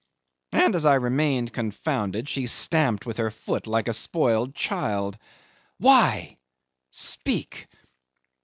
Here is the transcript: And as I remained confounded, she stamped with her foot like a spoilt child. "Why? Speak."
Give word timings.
And 0.53 0.75
as 0.75 0.83
I 0.83 0.95
remained 0.95 1.53
confounded, 1.53 2.27
she 2.27 2.47
stamped 2.47 3.05
with 3.05 3.17
her 3.17 3.29
foot 3.29 3.67
like 3.67 3.87
a 3.87 3.93
spoilt 3.93 4.55
child. 4.55 5.15
"Why? 5.77 6.37
Speak." 6.89 7.67